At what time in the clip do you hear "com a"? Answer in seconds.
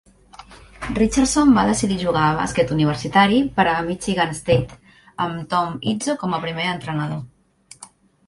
6.23-6.43